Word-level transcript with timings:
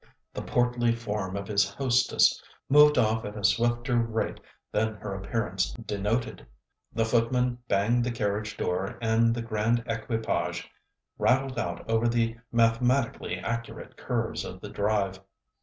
The 0.33 0.41
portly 0.41 0.95
form 0.95 1.37
of 1.37 1.47
his 1.47 1.69
hostess 1.69 2.41
moved 2.69 2.97
off 2.97 3.23
at 3.23 3.37
a 3.37 3.43
swifter 3.43 3.97
rate 3.99 4.39
than 4.71 4.95
her 4.95 5.13
appearance 5.13 5.73
denoted. 5.73 6.43
The 6.91 7.05
footman 7.05 7.59
banged 7.67 8.03
the 8.03 8.09
carriage 8.09 8.57
door, 8.57 8.97
and 8.99 9.35
the 9.35 9.43
grand 9.43 9.83
equipage 9.85 10.67
rattled 11.19 11.59
out 11.59 11.87
over 11.87 12.07
the 12.07 12.35
mathematically 12.51 13.35
accurate 13.37 13.95
curves 13.95 14.43
of 14.43 14.59
the 14.59 14.69
drive. 14.69 15.19